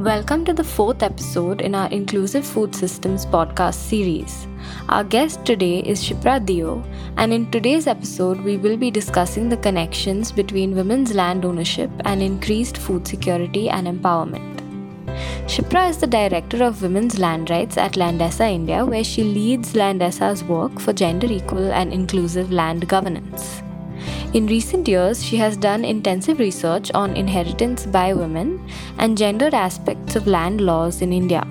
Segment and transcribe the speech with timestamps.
[0.00, 4.46] Welcome to the fourth episode in our Inclusive Food Systems podcast series.
[4.90, 6.84] Our guest today is Shipra Deo,
[7.16, 12.22] and in today's episode, we will be discussing the connections between women's land ownership and
[12.22, 14.60] increased food security and empowerment.
[15.48, 20.44] Shipra is the director of women's land rights at Landesa India, where she leads Landesa's
[20.44, 23.62] work for gender equal and inclusive land governance.
[24.36, 30.14] In recent years, she has done intensive research on inheritance by women and gendered aspects
[30.14, 31.42] of land laws in India.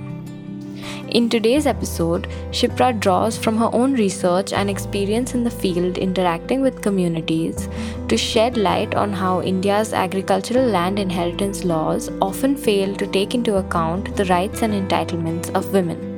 [1.09, 6.61] In today's episode, Shipra draws from her own research and experience in the field interacting
[6.61, 7.67] with communities
[8.07, 13.55] to shed light on how India's agricultural land inheritance laws often fail to take into
[13.55, 16.14] account the rights and entitlements of women.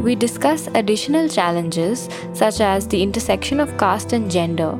[0.00, 4.72] We discuss additional challenges such as the intersection of caste and gender,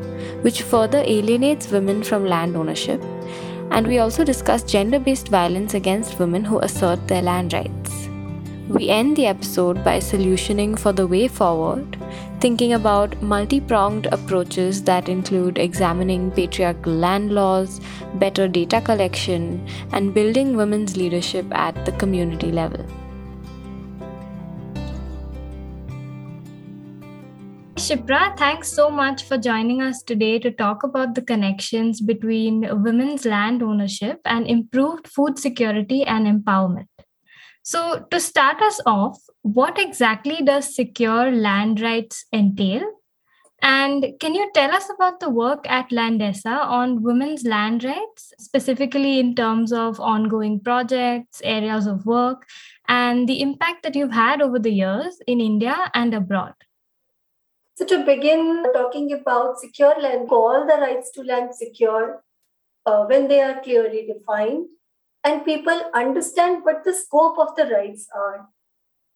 [0.42, 3.02] which further alienates women from land ownership.
[3.70, 8.08] And we also discuss gender based violence against women who assert their land rights.
[8.68, 11.98] We end the episode by solutioning for the way forward,
[12.40, 17.80] thinking about multi pronged approaches that include examining patriarchal land laws,
[18.14, 22.84] better data collection, and building women's leadership at the community level.
[27.84, 33.26] Shipra, thanks so much for joining us today to talk about the connections between women's
[33.26, 36.88] land ownership and improved food security and empowerment.
[37.62, 42.90] So, to start us off, what exactly does secure land rights entail?
[43.60, 49.20] And can you tell us about the work at Landesa on women's land rights, specifically
[49.20, 52.46] in terms of ongoing projects, areas of work,
[52.88, 56.54] and the impact that you've had over the years in India and abroad?
[57.76, 62.22] So, to begin talking about secure land, call the rights to land secure
[62.86, 64.66] uh, when they are clearly defined
[65.24, 68.48] and people understand what the scope of the rights are.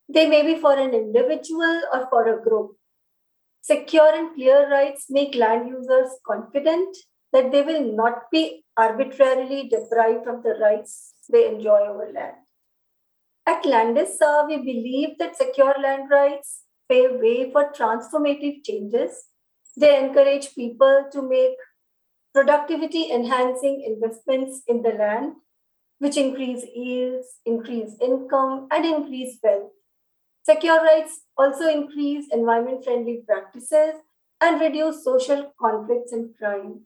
[0.08, 2.72] They may be for an individual or for a group.
[3.60, 6.96] Secure and clear rights make land users confident
[7.32, 12.36] that they will not be arbitrarily deprived of the rights they enjoy over land.
[13.46, 19.26] At Landesa, we believe that secure land rights pave way for transformative changes.
[19.76, 21.56] They encourage people to make
[22.34, 25.34] productivity enhancing investments in the land,
[25.98, 29.70] which increase yields, increase income, and increase wealth.
[30.44, 33.94] Secure rights also increase environment friendly practices
[34.40, 36.82] and reduce social conflicts and crime.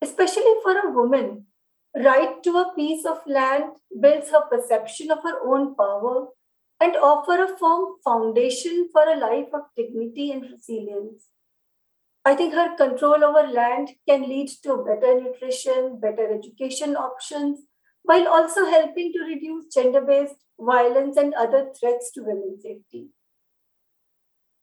[0.00, 1.46] Especially for a woman,
[1.94, 3.64] right to a piece of land
[4.00, 6.28] builds her perception of her own power
[6.82, 11.28] and offer a firm foundation for a life of dignity and resilience.
[12.24, 17.60] I think her control over land can lead to better nutrition, better education options,
[18.02, 23.08] while also helping to reduce gender based violence and other threats to women's safety.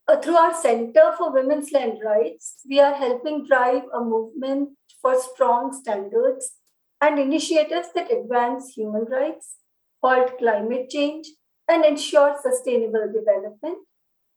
[0.07, 4.69] Uh, through our Center for Women's Land Rights, we are helping drive a movement
[5.01, 6.51] for strong standards
[7.01, 9.55] and initiatives that advance human rights,
[10.01, 11.27] halt climate change,
[11.69, 13.77] and ensure sustainable development.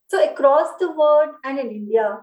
[0.09, 2.19] So, across the world and in India,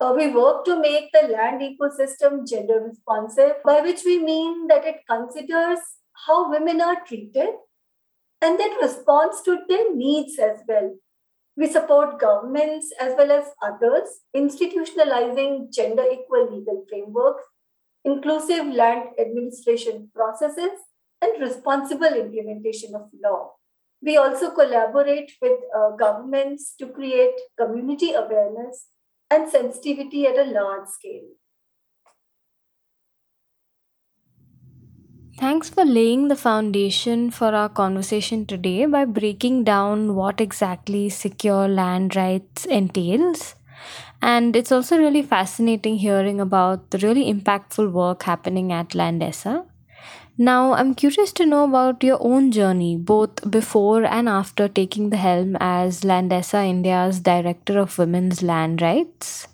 [0.00, 4.84] uh, we work to make the land ecosystem gender responsive, by which we mean that
[4.84, 5.78] it considers
[6.26, 7.50] how women are treated
[8.42, 10.94] and then responds to their needs as well.
[11.56, 17.44] We support governments as well as others, institutionalizing gender equal legal frameworks,
[18.04, 20.80] inclusive land administration processes,
[21.22, 23.52] and responsible implementation of law.
[24.04, 28.86] We also collaborate with uh, governments to create community awareness
[29.30, 31.28] and sensitivity at a large scale.
[35.38, 41.66] Thanks for laying the foundation for our conversation today by breaking down what exactly secure
[41.68, 43.56] land rights entails.
[44.22, 49.66] And it's also really fascinating hearing about the really impactful work happening at Landesa.
[50.36, 55.16] Now, I'm curious to know about your own journey, both before and after taking the
[55.16, 59.46] helm as Landesa India's Director of Women's Land Rights.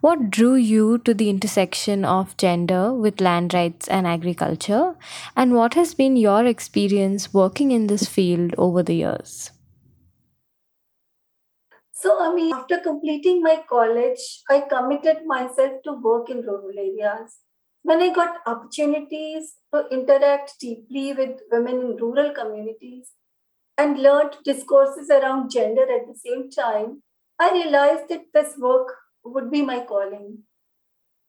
[0.00, 4.94] What drew you to the intersection of gender with land rights and agriculture?
[5.36, 9.50] And what has been your experience working in this field over the years?
[11.90, 17.40] So, I mean, after completing my college, I committed myself to work in rural areas
[17.82, 23.10] when I got opportunities to interact deeply with women in rural communities
[23.76, 27.02] and learned discourses around gender at the same time,
[27.38, 28.94] I realized that this work
[29.24, 30.44] would be my calling.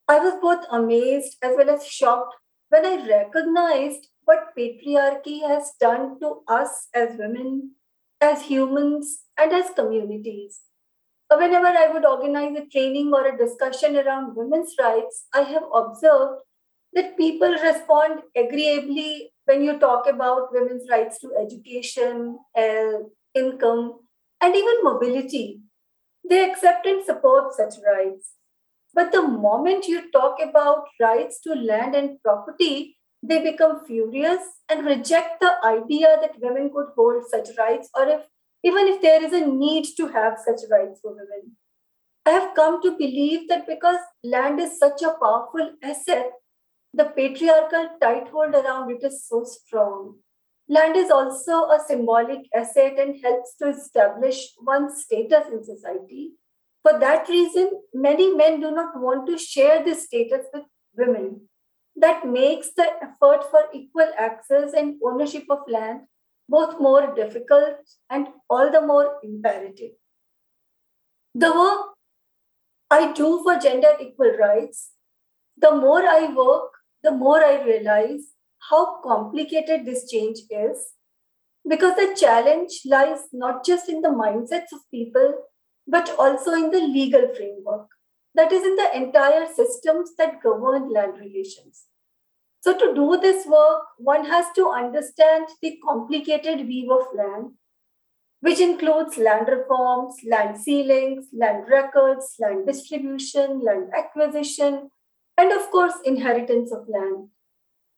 [0.08, 2.36] I was both amazed as well as shocked
[2.70, 7.72] when I recognized what patriarchy has done to us as women,
[8.22, 10.62] as humans, and as communities.
[11.32, 16.42] Whenever I would organize a training or a discussion around women's rights, I have observed
[16.94, 24.00] that people respond agreeably when you talk about women's rights to education, health, income,
[24.42, 25.62] and even mobility.
[26.30, 28.34] They accept and support such rights.
[28.94, 34.86] But the moment you talk about rights to land and property, they become furious and
[34.86, 38.22] reject the idea that women could hold such rights or if
[38.64, 41.56] even if there is a need to have such rights for women.
[42.26, 46.32] I have come to believe that because land is such a powerful asset,
[46.94, 50.20] the patriarchal tight hold around it is so strong.
[50.70, 56.32] Land is also a symbolic asset and helps to establish one's status in society.
[56.82, 60.64] For that reason, many men do not want to share this status with
[60.96, 61.50] women.
[61.96, 66.02] That makes the effort for equal access and ownership of land
[66.56, 69.92] both more difficult and all the more imperative.
[71.34, 71.94] The work
[72.92, 74.92] I do for gender equal rights,
[75.58, 76.72] the more I work,
[77.04, 78.34] the more I realize
[78.70, 80.94] how complicated this change is
[81.68, 85.34] because the challenge lies not just in the mindsets of people
[85.88, 87.88] but also in the legal framework
[88.36, 91.86] that is in the entire systems that govern land relations.
[92.64, 97.56] So, to do this work, one has to understand the complicated weave of land,
[98.40, 104.90] which includes land reforms, land ceilings, land records, land distribution, land acquisition,
[105.38, 107.28] and of course, inheritance of land.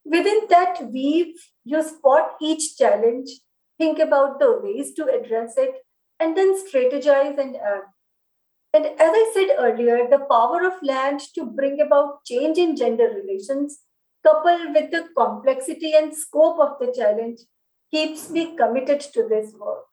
[0.04, 3.30] Within that weave, you spot each challenge,
[3.78, 5.76] think about the ways to address it,
[6.18, 7.94] and then strategize and act.
[8.74, 13.08] And as I said earlier, the power of land to bring about change in gender
[13.08, 13.85] relations,
[14.26, 17.40] coupled with the complexity and scope of the challenge,
[17.90, 19.86] keeps me committed to this work.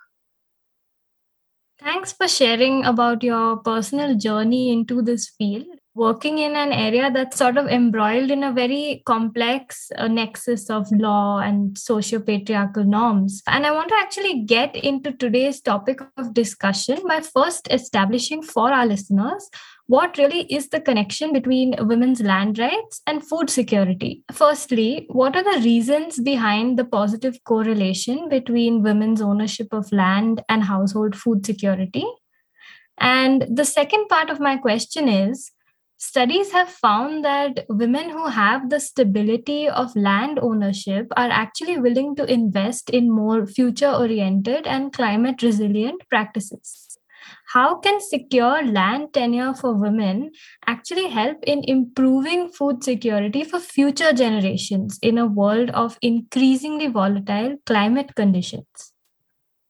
[1.79, 7.37] Thanks for sharing about your personal journey into this field working in an area that's
[7.37, 13.41] sort of embroiled in a very complex uh, nexus of law and socio-patriarchal norms.
[13.47, 18.71] And I want to actually get into today's topic of discussion by first establishing for
[18.71, 19.49] our listeners
[19.87, 24.23] what really is the connection between women's land rights and food security.
[24.31, 30.63] Firstly, what are the reasons behind the positive correlation between women's ownership of land and
[30.63, 32.05] household food security?
[32.97, 35.51] And the second part of my question is
[36.05, 42.13] Studies have found that women who have the stability of land ownership are actually willing
[42.17, 46.97] to invest in more future oriented and climate resilient practices.
[47.53, 50.31] How can secure land tenure for women
[50.67, 57.55] actually help in improving food security for future generations in a world of increasingly volatile
[57.65, 58.91] climate conditions?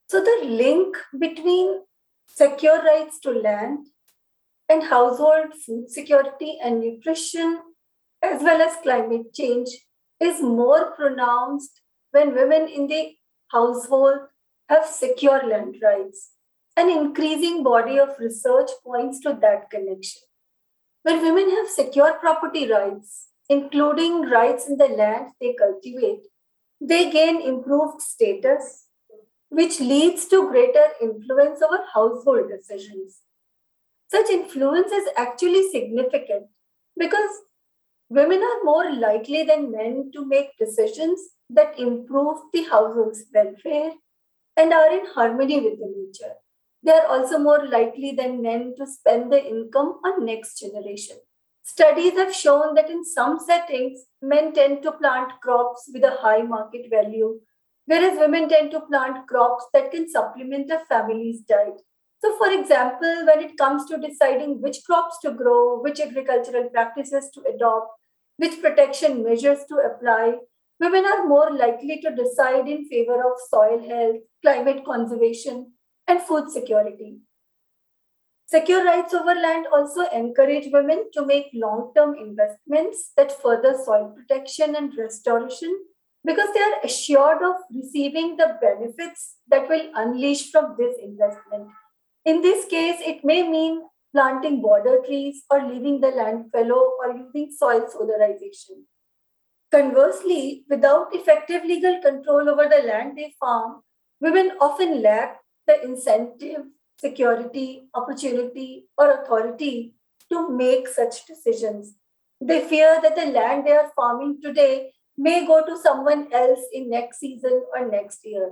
[0.07, 1.81] So, the link between
[2.25, 3.85] secure rights to land
[4.69, 7.59] and household food security and nutrition,
[8.21, 9.69] as well as climate change,
[10.19, 11.81] is more pronounced
[12.11, 13.15] when women in the
[13.51, 14.19] household
[14.69, 16.31] have secure land rights.
[16.75, 20.21] An increasing body of research points to that connection.
[21.03, 26.23] When women have secure property rights, including rights in the land they cultivate,
[26.79, 28.87] they gain improved status,
[29.49, 33.21] which leads to greater influence over household decisions
[34.07, 36.47] such influence is actually significant
[36.97, 37.31] because
[38.09, 41.19] women are more likely than men to make decisions
[41.49, 43.91] that improve the household's welfare
[44.55, 46.33] and are in harmony with the nature.
[46.83, 51.17] They are also more likely than men to spend the income on next generation.
[51.63, 56.41] Studies have shown that in some settings, men tend to plant crops with a high
[56.41, 57.39] market value,
[57.85, 61.81] whereas women tend to plant crops that can supplement a family's diet.
[62.23, 67.29] So, for example, when it comes to deciding which crops to grow, which agricultural practices
[67.33, 67.87] to adopt,
[68.37, 70.35] which protection measures to apply,
[70.79, 75.73] women are more likely to decide in favor of soil health, climate conservation,
[76.07, 77.17] and food security.
[78.45, 84.15] Secure rights over land also encourage women to make long term investments that further soil
[84.15, 85.77] protection and restoration
[86.23, 91.67] because they are assured of receiving the benefits that will unleash from this investment.
[92.25, 97.17] In this case, it may mean planting border trees or leaving the land fallow or
[97.17, 98.83] using soil solarization.
[99.71, 103.81] Conversely, without effective legal control over the land they farm,
[104.21, 106.61] women often lack the incentive,
[106.97, 109.95] security, opportunity, or authority
[110.31, 111.95] to make such decisions.
[112.39, 116.89] They fear that the land they are farming today may go to someone else in
[116.89, 118.51] next season or next year.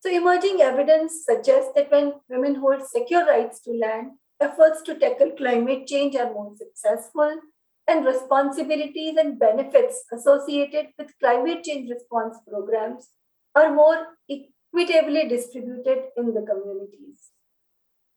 [0.00, 5.32] So, emerging evidence suggests that when women hold secure rights to land, efforts to tackle
[5.32, 7.40] climate change are more successful,
[7.86, 13.08] and responsibilities and benefits associated with climate change response programs
[13.54, 17.30] are more equitably distributed in the communities.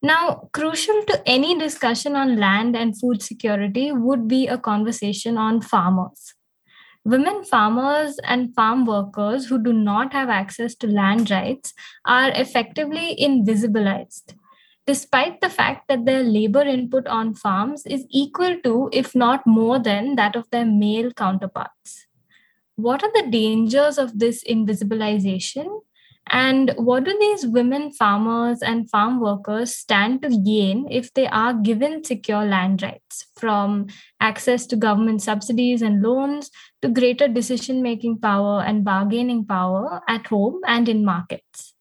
[0.01, 5.61] Now, crucial to any discussion on land and food security would be a conversation on
[5.61, 6.33] farmers.
[7.05, 11.73] Women farmers and farm workers who do not have access to land rights
[12.05, 14.35] are effectively invisibilized,
[14.87, 19.79] despite the fact that their labor input on farms is equal to, if not more
[19.79, 22.07] than, that of their male counterparts.
[22.77, 25.81] What are the dangers of this invisibilization?
[26.27, 31.53] And what do these women farmers and farm workers stand to gain if they are
[31.53, 33.87] given secure land rights, from
[34.19, 36.49] access to government subsidies and loans
[36.81, 41.73] to greater decision making power and bargaining power at home and in markets?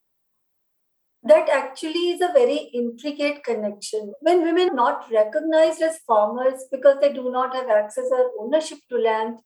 [1.23, 4.13] That actually is a very intricate connection.
[4.23, 8.79] When women are not recognized as farmers because they do not have access or ownership
[8.91, 9.39] to land,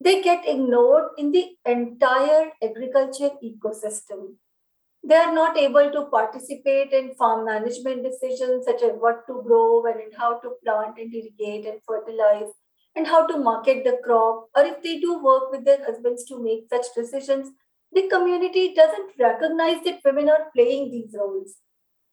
[0.00, 4.36] they get ignored in the entire agriculture ecosystem.
[5.02, 9.84] They are not able to participate in farm management decisions such as what to grow
[9.86, 12.52] and how to plant and irrigate and fertilize
[12.94, 14.48] and how to market the crop.
[14.56, 17.52] Or if they do work with their husbands to make such decisions,
[17.92, 21.56] the community doesn't recognize that women are playing these roles.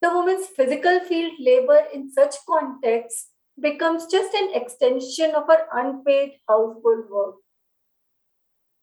[0.01, 3.29] The woman's physical field labor in such contexts
[3.59, 7.35] becomes just an extension of her unpaid household work.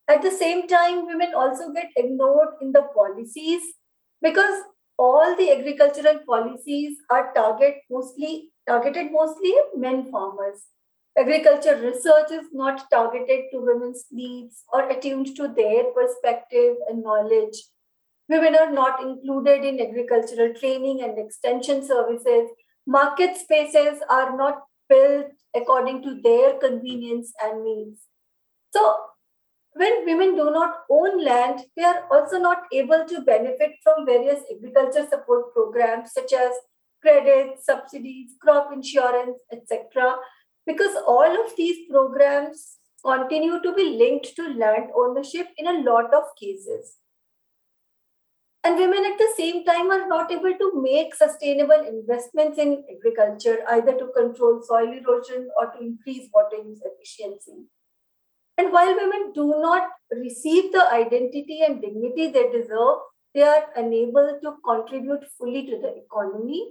[0.08, 3.62] At the same time, women also get ignored in the policies
[4.20, 4.62] because
[4.98, 10.66] all the agricultural policies are target mostly targeted mostly men farmers.
[11.16, 17.56] Agriculture research is not targeted to women's needs or attuned to their perspective and knowledge.
[18.28, 22.50] Women are not included in agricultural training and extension services.
[22.86, 28.00] Market spaces are not built according to their convenience and needs.
[28.72, 28.96] So,
[29.74, 34.40] when women do not own land, they are also not able to benefit from various
[34.50, 36.52] agriculture support programs such as
[37.02, 40.14] credits, subsidies, crop insurance, etc.
[40.66, 46.14] Because all of these programs continue to be linked to land ownership in a lot
[46.14, 46.96] of cases.
[48.62, 53.58] And women at the same time are not able to make sustainable investments in agriculture,
[53.68, 57.66] either to control soil erosion or to increase water use efficiency.
[58.56, 62.98] And while women do not receive the identity and dignity they deserve,
[63.34, 66.70] they are unable to contribute fully to the economy.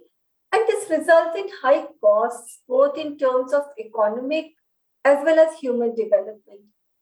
[0.53, 4.53] And this results in high costs, both in terms of economic
[5.03, 6.61] as well as human development.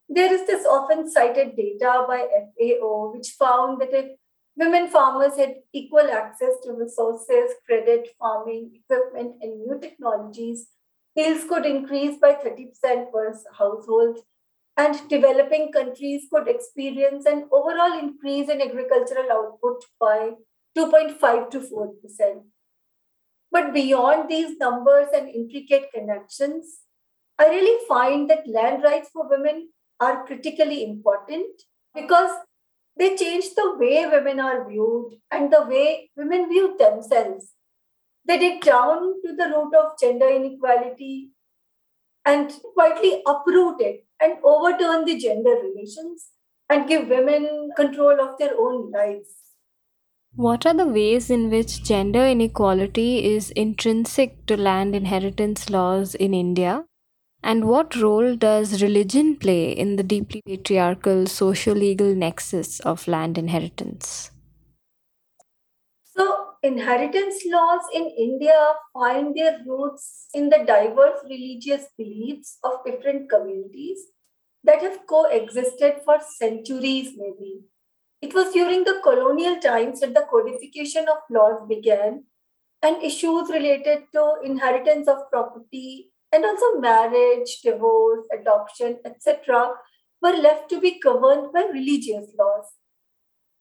[0.10, 2.26] There is this often cited data by
[2.58, 4.18] FAO, which found that if
[4.56, 10.68] women farmers had equal access to resources, credit, farming, equipment, and new technologies,
[11.16, 14.20] yields could increase by 30% per household
[14.78, 20.32] and developing countries could experience an overall increase in agricultural output by
[20.78, 22.44] 2.5 to 4%.
[23.52, 26.80] But beyond these numbers and intricate connections,
[27.38, 31.48] I really find that land rights for women are critically important
[31.94, 32.32] because
[32.98, 37.52] they change the way women are viewed and the way women view themselves.
[38.26, 41.32] They dig down to the root of gender inequality
[42.26, 46.30] and quietly uproot it and overturn the gender relations
[46.70, 49.30] and give women control of their own lives.
[50.36, 56.34] What are the ways in which gender inequality is intrinsic to land inheritance laws in
[56.34, 56.86] India?
[57.44, 63.38] And what role does religion play in the deeply patriarchal socio legal nexus of land
[63.38, 64.32] inheritance?
[66.04, 73.30] So, inheritance laws in India find their roots in the diverse religious beliefs of different
[73.30, 74.08] communities
[74.64, 77.62] that have coexisted for centuries, maybe.
[78.22, 82.26] It was during the colonial times that the codification of laws began,
[82.84, 89.74] and issues related to inheritance of property and also marriage, divorce, adoption, etc.,
[90.22, 92.66] were left to be governed by religious laws.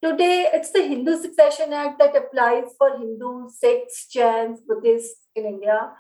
[0.03, 5.91] Today, it's the Hindu Succession Act that applies for Hindus, Sikhs, Jains, Buddhists in India.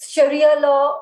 [0.00, 0.98] Sharia law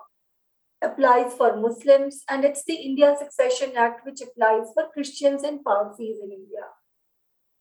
[0.82, 6.18] applies for Muslims, and it's the India Succession Act which applies for Christians and Parsis
[6.20, 6.66] in India.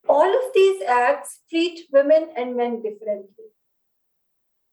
[0.08, 3.54] All of these acts treat women and men differently.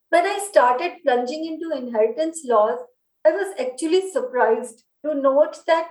[0.09, 2.79] When I started plunging into inheritance laws,
[3.27, 5.91] I was actually surprised to note that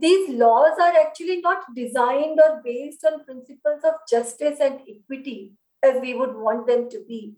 [0.00, 5.52] these laws are actually not designed or based on principles of justice and equity
[5.82, 7.34] as we would want them to be,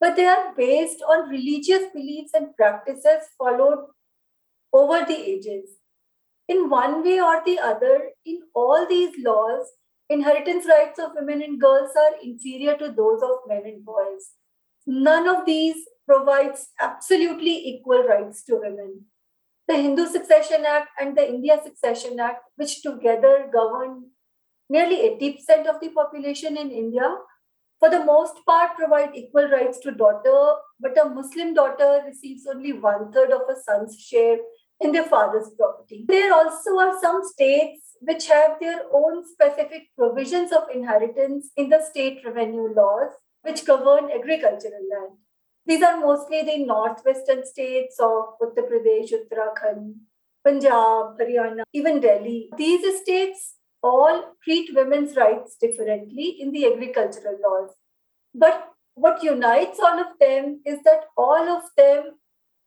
[0.00, 3.86] but they are based on religious beliefs and practices followed
[4.72, 5.70] over the ages.
[6.48, 9.66] In one way or the other, in all these laws,
[10.08, 14.32] inheritance rights of women and girls are inferior to those of men and boys.
[14.86, 15.76] None of these
[16.06, 19.04] provides absolutely equal rights to women
[19.70, 24.06] the Hindu Succession Act and the India Succession Act, which together govern
[24.68, 27.08] nearly 80% of the population in India,
[27.78, 32.72] for the most part provide equal rights to daughter, but a Muslim daughter receives only
[32.72, 34.38] one third of a son's share
[34.80, 36.04] in their father's property.
[36.08, 41.80] There also are some states which have their own specific provisions of inheritance in the
[41.80, 43.12] state revenue laws,
[43.42, 45.19] which govern agricultural land.
[45.66, 49.94] These are mostly the northwestern states of Uttar Pradesh, Uttarakhand,
[50.44, 52.50] Punjab, Haryana, even Delhi.
[52.56, 57.70] These states all treat women's rights differently in the agricultural laws.
[58.34, 62.18] But what unites all of them is that all of them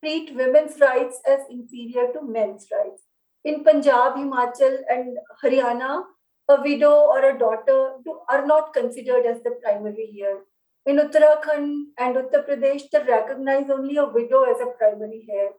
[0.03, 3.03] treat women's rights as inferior to men's rights.
[3.43, 6.03] In Punjab, Himachal, and Haryana,
[6.49, 7.93] a widow or a daughter
[8.29, 10.39] are not considered as the primary heir.
[10.85, 15.51] In Uttarakhand and Uttar Pradesh, they recognize only a widow as a primary heir.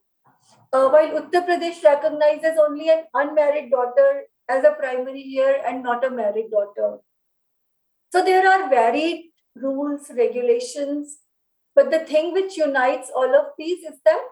[0.72, 6.04] Uh, while Uttar Pradesh recognizes only an unmarried daughter as a primary heir and not
[6.04, 6.98] a married daughter.
[8.12, 11.20] So there are varied rules, regulations,
[11.74, 14.22] but the thing which unites all of these is that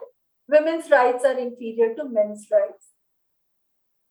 [0.49, 2.89] women's rights are inferior to men's rights.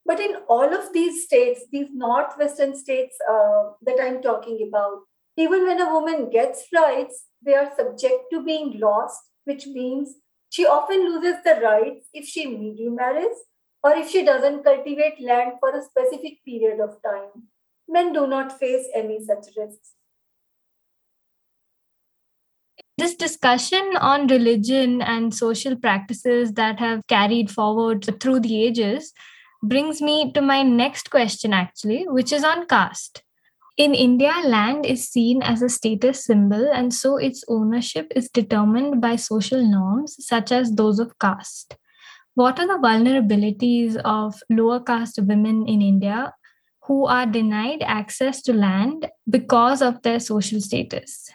[0.04, 5.02] But in all of these states, these northwestern states uh, that I'm talking about,
[5.42, 10.16] even when a woman gets rights, they are subject to being lost, which means
[10.50, 12.46] she often loses the rights if she
[12.80, 13.38] remarries
[13.84, 17.48] or if she doesn't cultivate land for a specific period of time.
[17.88, 19.94] Men do not face any such risks.
[22.98, 29.12] This discussion on religion and social practices that have carried forward through the ages
[29.64, 33.24] brings me to my next question, actually, which is on caste.
[33.78, 39.02] In India, land is seen as a status symbol, and so its ownership is determined
[39.02, 41.78] by social norms such as those of caste.
[42.36, 46.34] What are the vulnerabilities of lower caste women in India
[46.84, 51.30] who are denied access to land because of their social status?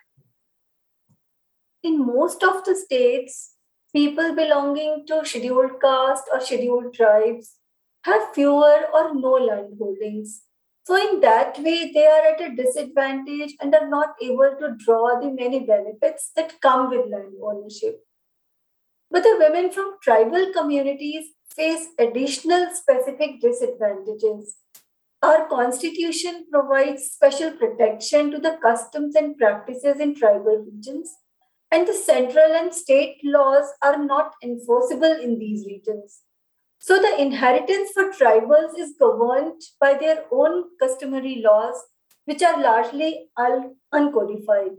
[1.82, 3.54] In most of the states,
[3.94, 7.56] people belonging to scheduled caste or scheduled tribes
[8.04, 10.42] have fewer or no land holdings
[10.86, 15.18] so, in that way, they are at a disadvantage and are not able to draw
[15.18, 18.04] the many benefits that come with land ownership.
[19.10, 24.58] But the women from tribal communities face additional specific disadvantages.
[25.22, 31.10] Our constitution provides special protection to the customs and practices in tribal regions,
[31.72, 36.20] and the central and state laws are not enforceable in these regions.
[36.78, 41.74] So the inheritance for tribals is governed by their own customary laws,
[42.26, 44.76] which are largely uncodified.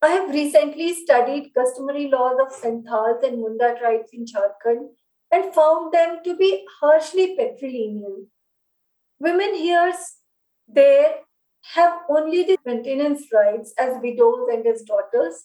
[0.00, 4.88] I have recently studied customary laws of Santhals and Munda tribes in Jharkhand
[5.30, 8.26] and found them to be harshly patrilineal.
[9.20, 9.92] Women here
[10.66, 11.20] there
[11.74, 15.44] have only the maintenance rights as widows and as daughters,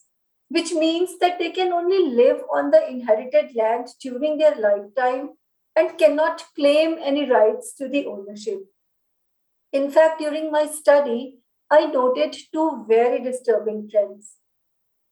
[0.49, 5.29] which means that they can only live on the inherited land during their lifetime
[5.77, 8.61] and cannot claim any rights to the ownership.
[9.71, 11.37] In fact, during my study,
[11.69, 14.37] I noted two very disturbing trends.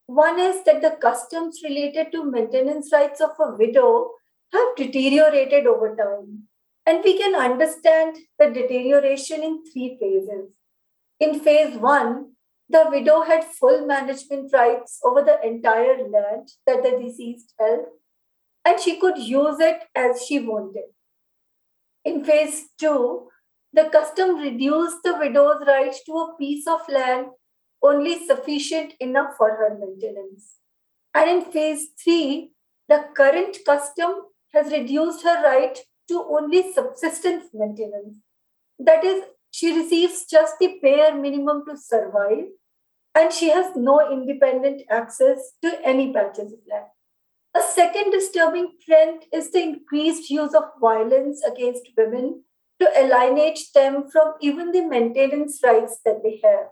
[0.08, 4.12] One is that the customs related to maintenance rights of a widow
[4.54, 6.47] have deteriorated over time.
[6.86, 10.51] And we can understand the deterioration in three phases.
[11.19, 12.32] In phase one,
[12.69, 17.86] the widow had full management rights over the entire land that the deceased held
[18.65, 20.86] and she could use it as she wanted.
[22.04, 23.30] In phase two,
[23.71, 27.28] the custom reduced the widow's right to a piece of land
[27.84, 30.56] only sufficient enough for her maintenance.
[31.13, 32.54] And in phase three,
[32.88, 34.13] the current custom
[34.54, 38.17] has reduced her right to only subsistence maintenance.
[38.80, 42.45] That is, she receives just the bare minimum to survive,
[43.13, 46.86] and she has no independent access to any patches of land.
[47.56, 52.44] A second disturbing trend is the increased use of violence against women
[52.82, 56.68] to alienate them from even the maintenance rights that they have.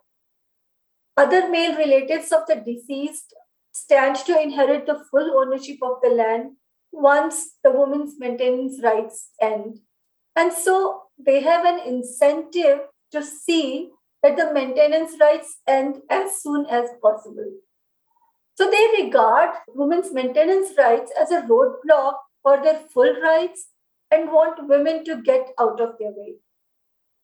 [1.15, 3.33] Other male relatives of the deceased
[3.71, 6.57] stand to inherit the full ownership of the land
[6.91, 9.79] once the woman's maintenance rights end.
[10.35, 12.79] And so they have an incentive
[13.11, 13.91] to see
[14.21, 17.51] that the maintenance rights end as soon as possible.
[18.55, 23.67] So they regard women's maintenance rights as a roadblock for their full rights
[24.11, 26.35] and want women to get out of their way.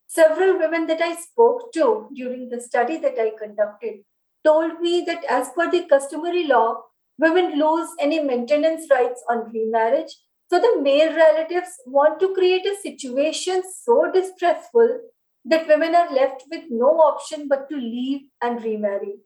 [0.08, 4.00] Several women that I spoke to during the study that I conducted
[4.44, 6.82] told me that as per the customary law,
[7.20, 10.18] women lose any maintenance rights on remarriage.
[10.50, 15.00] So the male relatives want to create a situation so distressful
[15.46, 19.18] that women are left with no option but to leave and remarry.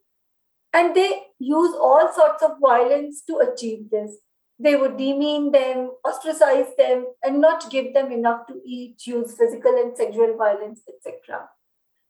[0.73, 4.17] And they use all sorts of violence to achieve this.
[4.57, 9.75] They would demean them, ostracize them, and not give them enough to eat, use physical
[9.75, 11.49] and sexual violence, etc.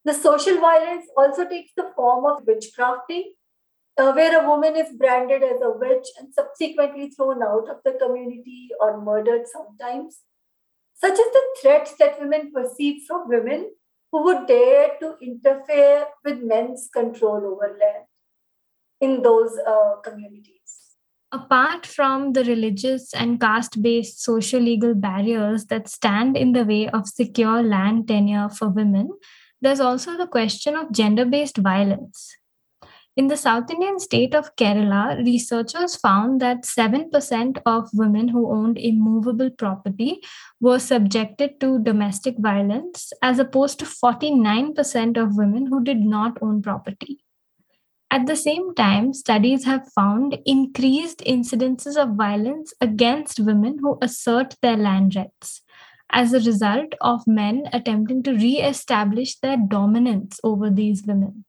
[0.06, 3.24] The social violence also takes the form of witchcrafting,
[3.98, 7.94] uh, where a woman is branded as a witch and subsequently thrown out of the
[7.94, 10.20] community or murdered sometimes.
[10.96, 13.72] Such is the threats that women perceive from women
[14.12, 18.06] who would dare to interfere with men's control over land
[19.04, 20.60] in those uh, communities.
[21.32, 26.88] Apart from the religious and caste based social legal barriers that stand in the way
[26.90, 29.10] of secure land tenure for women,
[29.62, 32.36] there's also the question of gender based violence.
[33.16, 38.80] In the South Indian state of Kerala, researchers found that 7% of women who owned
[38.80, 40.20] immovable property
[40.60, 46.64] were subjected to domestic violence, as opposed to 49% of women who did not own
[46.64, 47.23] property.
[48.16, 54.56] At the same time, studies have found increased incidences of violence against women who assert
[54.62, 55.64] their land rights
[56.12, 61.46] as a result of men attempting to re establish their dominance over these women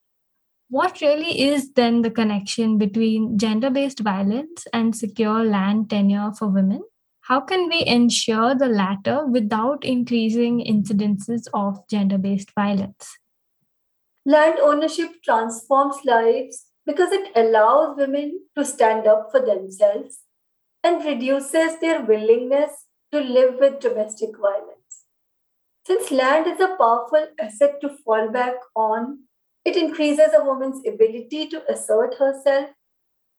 [0.74, 6.48] what really is then the connection between gender based violence and secure land tenure for
[6.48, 6.83] women?
[7.20, 13.16] How can we ensure the latter without increasing incidences of gender based violence?
[14.27, 20.21] Land ownership transforms lives because it allows women to stand up for themselves
[20.83, 25.05] and reduces their willingness to live with domestic violence.
[25.87, 29.25] Since land is a powerful asset to fall back on
[29.65, 32.71] it increases a woman's ability to assert herself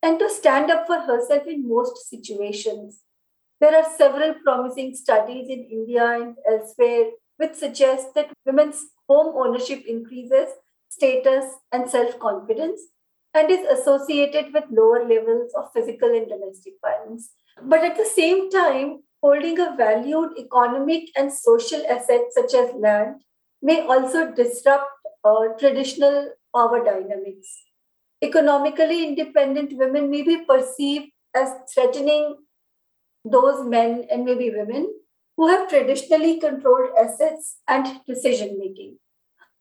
[0.01, 3.01] and to stand up for herself in most situations.
[3.59, 9.83] There are several promising studies in India and elsewhere which suggest that women's home ownership
[9.85, 10.49] increases
[10.95, 12.81] status and self confidence
[13.33, 17.31] and is associated with lower levels of physical and domestic violence.
[17.61, 23.21] But at the same time, holding a valued economic and social asset such as land
[23.61, 24.85] may also disrupt
[25.23, 27.63] uh, traditional power dynamics.
[28.21, 32.37] Economically independent women may be perceived as threatening
[33.25, 34.93] those men and maybe women
[35.35, 38.97] who have traditionally controlled assets and decision making.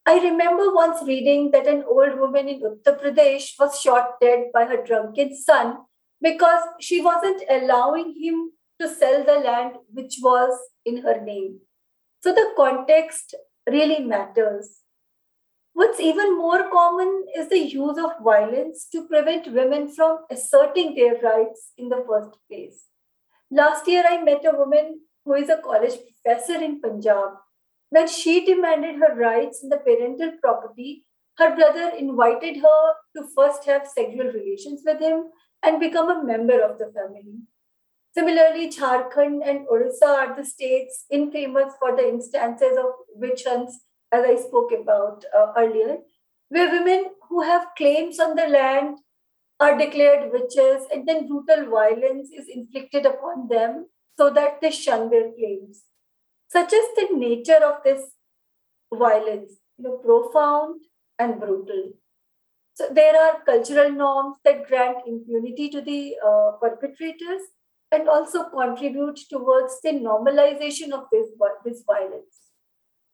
[0.06, 4.66] I remember once reading that an old woman in Uttar Pradesh was shot dead by
[4.66, 5.78] her drunken son
[6.20, 11.60] because she wasn't allowing him to sell the land which was in her name.
[12.22, 13.34] So the context
[13.66, 14.80] really matters.
[15.72, 21.18] What's even more common is the use of violence to prevent women from asserting their
[21.20, 22.84] rights in the first place.
[23.50, 27.32] Last year, I met a woman who is a college professor in Punjab.
[27.94, 31.04] When she demanded her rights in the parental property,
[31.38, 35.26] her brother invited her to first have sexual relations with him
[35.62, 37.42] and become a member of the family.
[38.12, 43.78] Similarly, Jharkhand and Odisha are the states infamous for the instances of witch hunts,
[44.10, 45.98] as I spoke about uh, earlier,
[46.48, 48.98] where women who have claims on the land
[49.60, 53.86] are declared witches and then brutal violence is inflicted upon them
[54.18, 55.84] so that they shun their claims.
[56.54, 58.12] Such is the nature of this
[58.92, 60.82] violence, you know, profound
[61.18, 61.94] and brutal.
[62.74, 67.42] So there are cultural norms that grant impunity to the uh, perpetrators
[67.90, 71.28] and also contribute towards the normalization of this,
[71.64, 72.52] this violence.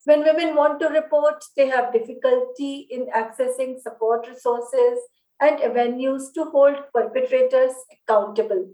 [0.05, 4.99] When women want to report, they have difficulty in accessing support resources
[5.41, 8.69] and avenues to hold perpetrators accountable.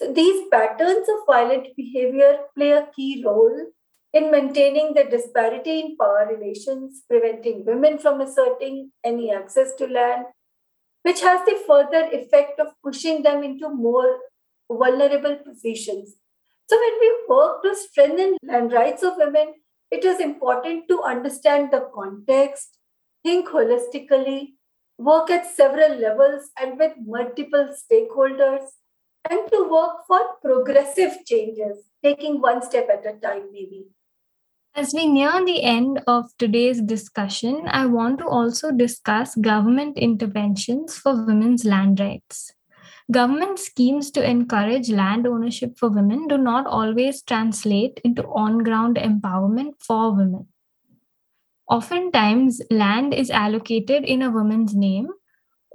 [0.00, 3.66] So, these patterns of violent behavior play a key role
[4.12, 10.26] in maintaining the disparity in power relations, preventing women from asserting any access to land,
[11.02, 14.18] which has the further effect of pushing them into more
[14.70, 16.16] vulnerable positions.
[16.68, 19.54] So, when we work to strengthen land rights of women,
[19.90, 22.78] it is important to understand the context,
[23.22, 24.54] think holistically,
[24.98, 28.68] work at several levels and with multiple stakeholders,
[29.28, 33.86] and to work for progressive changes, taking one step at a time, maybe.
[34.74, 40.96] As we near the end of today's discussion, I want to also discuss government interventions
[40.96, 42.52] for women's land rights.
[43.10, 48.96] Government schemes to encourage land ownership for women do not always translate into on ground
[48.96, 50.48] empowerment for women.
[51.68, 55.08] Oftentimes, land is allocated in a woman's name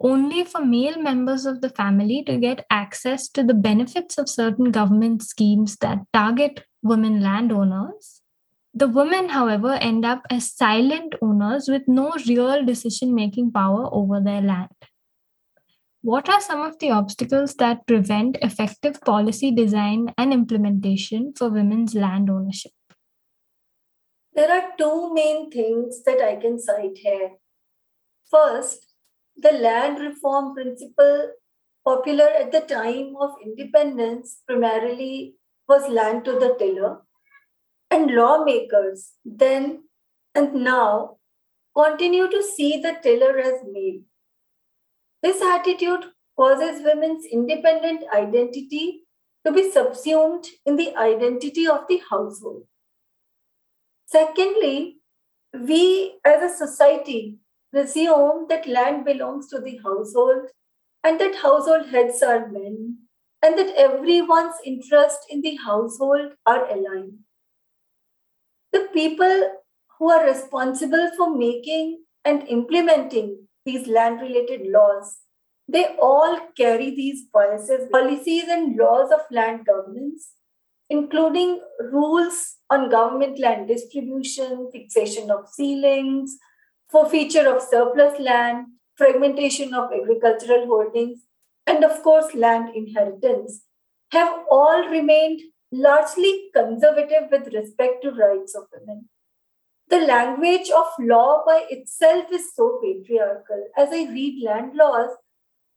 [0.01, 4.71] only for male members of the family to get access to the benefits of certain
[4.71, 8.23] government schemes that target women landowners.
[8.77, 14.21] The women, however, end up as silent owners with no real decision making power over
[14.21, 14.69] their land.
[16.03, 21.95] What are some of the obstacles that prevent effective policy design and implementation for women's
[21.95, 22.71] land ownership?
[24.35, 27.31] There are two main things that I can cite here.
[28.29, 28.93] First,
[29.35, 31.31] the land reform principle,
[31.83, 35.33] popular at the time of independence, primarily
[35.67, 37.06] was land to the tiller.
[37.97, 39.85] And lawmakers then
[40.35, 41.17] and now
[41.75, 44.01] continue to see the tiller as male.
[45.23, 46.05] This attitude
[46.37, 49.01] causes women's independent identity
[49.43, 52.65] to be subsumed in the identity of the household.
[54.05, 54.97] Secondly,
[55.53, 57.39] we as a society
[57.73, 60.49] presume that land belongs to the household
[61.03, 62.99] and that household heads are men
[63.43, 67.23] and that everyone's interest in the household are aligned.
[68.77, 69.53] The people
[69.97, 75.17] who are responsible for making and implementing these land related laws,
[75.67, 80.33] they all carry these biases, policies, and laws of land governance,
[80.91, 81.59] including
[81.91, 86.37] rules on government land distribution, fixation of ceilings,
[86.91, 91.21] forfeiture of surplus land, fragmentation of agricultural holdings,
[91.65, 93.63] and of course, land inheritance,
[94.11, 99.09] have all remained largely conservative with respect to rights of women.
[99.89, 103.67] The language of law by itself is so patriarchal.
[103.77, 105.11] As I read land laws,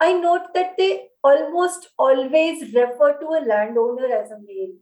[0.00, 4.74] I note that they almost always refer to a landowner as a male.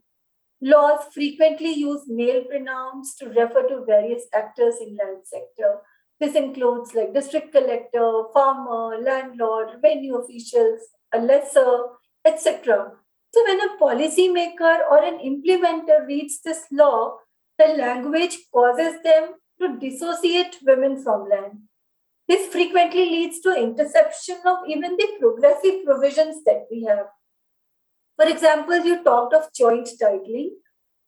[0.61, 5.79] Laws frequently use male pronouns to refer to various actors in land sector.
[6.19, 10.81] This includes like district collector, farmer, landlord, revenue officials,
[11.13, 11.83] a lessor,
[12.25, 12.91] etc.
[13.33, 17.17] So when a policymaker or an implementer reads this law,
[17.57, 21.59] the language causes them to dissociate women from land.
[22.27, 27.07] This frequently leads to interception of even the progressive provisions that we have.
[28.15, 30.49] For example, you talked of joint titling,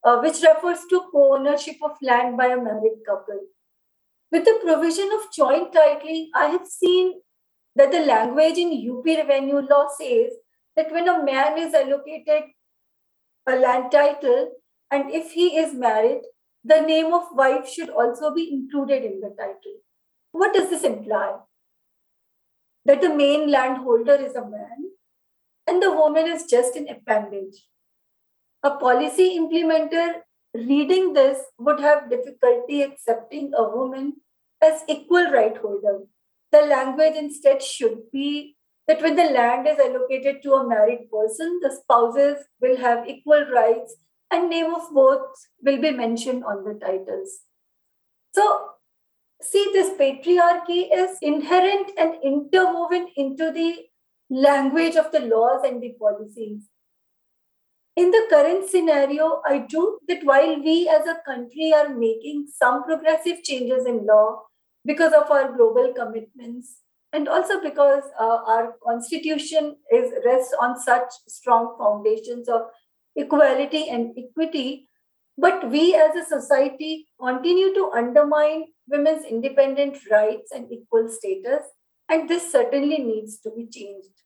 [0.04, 3.40] uh, which refers to co ownership of land by a married couple.
[4.32, 7.22] With the provision of joint titling, I have seen
[7.76, 10.32] that the language in UP revenue law says
[10.76, 12.44] that when a man is allocated
[13.48, 14.52] a land title
[14.92, 16.22] and if he is married,
[16.64, 19.80] the name of wife should also be included in the title.
[20.32, 21.38] What does this imply?
[22.86, 24.92] That the main landholder is a man
[25.68, 27.68] and the woman is just an appendage.
[28.64, 30.22] A policy implementer
[30.54, 34.18] reading this would have difficulty accepting a woman
[34.62, 36.02] as equal right holder.
[36.52, 38.58] The language instead should be
[38.88, 43.46] that when the land is allocated to a married person, the spouses will have equal
[43.54, 43.96] rights
[44.32, 45.28] and name of both
[45.64, 47.42] will be mentioned on the titles.
[48.34, 48.70] So
[49.42, 53.86] see this patriarchy is inherent and interwoven into the
[54.30, 56.64] language of the laws and the policies.
[57.98, 62.84] In the current scenario, I do that while we as a country are making some
[62.84, 64.44] progressive changes in law
[64.86, 66.78] because of our global commitments,
[67.14, 72.62] and also because uh, our constitution is rests on such strong foundations of
[73.16, 74.88] equality and equity,
[75.38, 81.64] but we as a society continue to undermine women's independent rights and equal status,
[82.10, 84.21] and this certainly needs to be changed.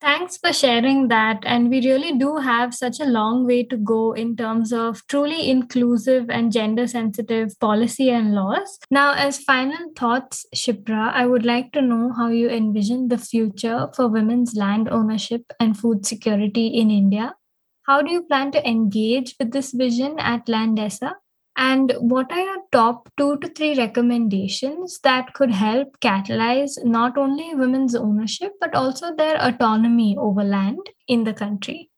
[0.00, 1.42] Thanks for sharing that.
[1.44, 5.50] And we really do have such a long way to go in terms of truly
[5.50, 8.78] inclusive and gender sensitive policy and laws.
[8.92, 13.88] Now, as final thoughts, Shipra, I would like to know how you envision the future
[13.96, 17.34] for women's land ownership and food security in India.
[17.82, 21.14] How do you plan to engage with this vision at Landesa?
[21.60, 27.52] And what are your top two to three recommendations that could help catalyze not only
[27.52, 31.90] women's ownership, but also their autonomy over land in the country?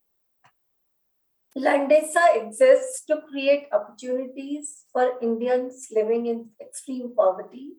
[1.55, 7.73] Landesa exists to create opportunities for Indians living in extreme poverty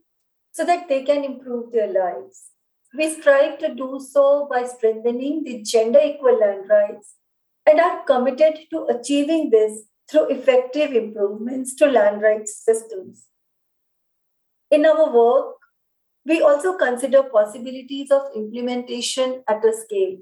[0.52, 2.52] so that they can improve their lives.
[2.96, 7.16] We strive to do so by strengthening the gender equal land rights
[7.66, 13.28] and are committed to achieving this through effective improvements to land rights systems.
[14.70, 15.56] In our work,
[16.26, 20.18] we also consider possibilities of implementation at a scale.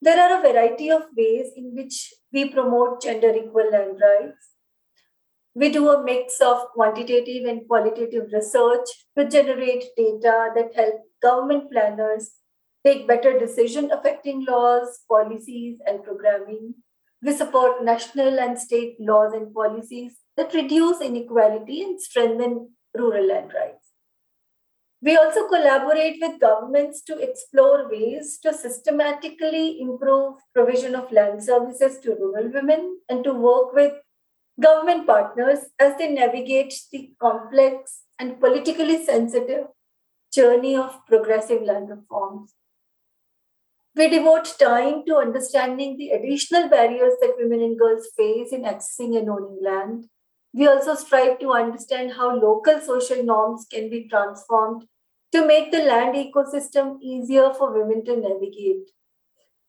[0.00, 4.48] There are a variety of ways in which we promote gender equal land rights.
[5.54, 11.70] We do a mix of quantitative and qualitative research to generate data that help government
[11.70, 12.32] planners
[12.84, 16.74] take better decision affecting laws, policies, and programming.
[17.22, 23.52] We support national and state laws and policies that reduce inequality and strengthen rural land
[23.54, 23.82] rights.
[25.00, 31.98] We also collaborate with governments to explore ways to systematically improve provision of land services
[32.00, 33.94] to rural women and to work with
[34.60, 39.66] government partners as they navigate the complex and politically sensitive
[40.32, 42.54] journey of progressive land reforms.
[43.96, 49.18] We devote time to understanding the additional barriers that women and girls face in accessing
[49.18, 50.08] and owning land.
[50.54, 54.86] We also strive to understand how local social norms can be transformed
[55.32, 58.90] to make the land ecosystem easier for women to navigate.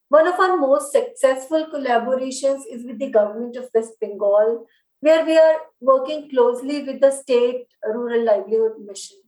[0.10, 4.68] One of our most successful collaborations is with the government of West Bengal,
[5.02, 9.23] where we are working closely with the state rural livelihood mission.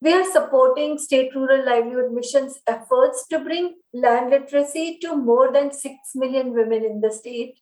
[0.00, 5.72] We are supporting state rural livelihood mission's efforts to bring land literacy to more than
[5.72, 7.58] 6 million women in the state.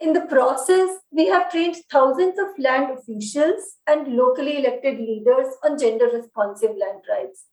[0.00, 5.78] In the process, we have trained thousands of land officials and locally elected leaders on
[5.78, 7.44] gender responsive land rights.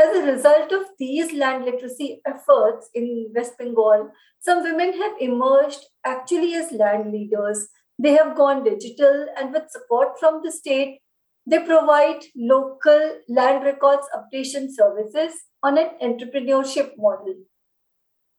[0.00, 5.84] As a result of these land literacy efforts in West Bengal, some women have emerged
[6.06, 7.68] actually as land leaders.
[7.98, 11.00] They have gone digital, and with support from the state,
[11.48, 15.32] they provide local land records updation services
[15.62, 17.36] on an entrepreneurship model.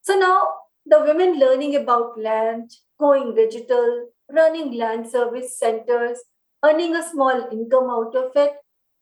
[0.01, 0.47] So now
[0.85, 6.19] the women learning about land, going digital, running land service centers,
[6.63, 8.53] earning a small income out of it,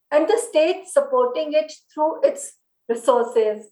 [0.09, 2.53] and the state supporting it through its
[2.87, 3.67] resources.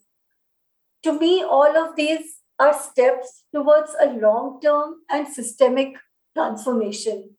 [1.04, 5.96] To me, all of these are steps towards a long term and systemic
[6.34, 7.35] transformation.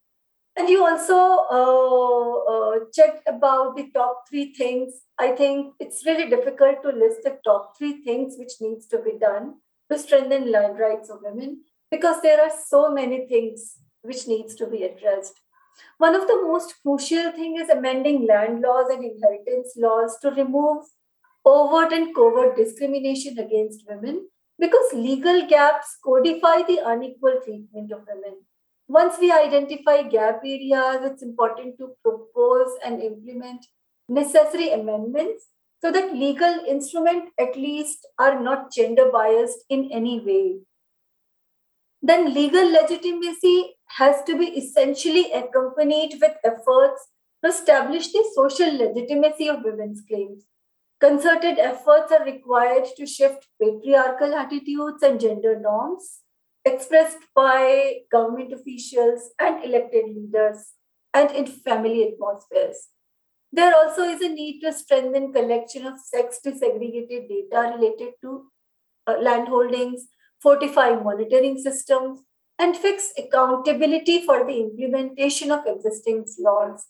[0.58, 1.16] And you also
[1.52, 5.02] uh, uh, checked about the top three things.
[5.20, 9.20] I think it's really difficult to list the top three things which needs to be
[9.20, 9.56] done
[9.92, 14.66] to strengthen land rights of women because there are so many things which needs to
[14.66, 15.40] be addressed.
[16.00, 20.86] One of the most crucial thing is amending land laws and inheritance laws to remove
[21.46, 28.40] overt and covert discrimination against women because legal gaps codify the unequal treatment of women.
[28.88, 33.66] Once we identify gap areas, it's important to propose and implement
[34.08, 35.48] necessary amendments
[35.82, 40.60] so that legal instruments at least are not gender biased in any way.
[42.02, 47.10] Then legal legitimacy has to be essentially accompanied with efforts
[47.44, 50.46] to establish the social legitimacy of women's claims.
[51.00, 56.22] Concerted efforts are required to shift patriarchal attitudes and gender norms
[56.68, 60.74] expressed by government officials and elected leaders
[61.14, 62.88] and in family atmospheres.
[63.52, 68.52] There also is a need to strengthen collection of sex disaggregated data related to
[69.08, 70.08] uh, land holdings,
[70.42, 72.20] fortify monitoring systems,
[72.60, 76.88] and fix accountability for the implementation of existing laws.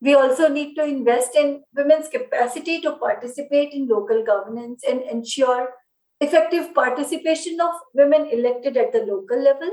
[0.00, 5.74] We also need to invest in women's capacity to participate in local governance and ensure
[6.20, 9.70] effective participation of women elected at the local level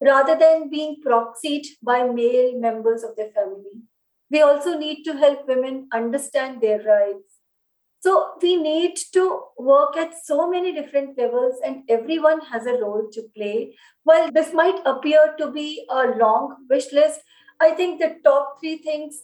[0.00, 3.82] rather than being proxied by male members of their family.
[4.30, 7.36] We also need to help women understand their rights.
[8.02, 13.10] So we need to work at so many different levels, and everyone has a role
[13.12, 13.76] to play.
[14.04, 17.20] While this might appear to be a long wish list,
[17.60, 19.20] I think the top three things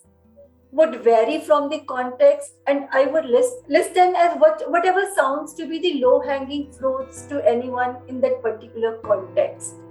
[0.79, 5.55] would vary from the context and i would list list them as what whatever sounds
[5.55, 9.86] to be the low hanging fruits to anyone in that particular context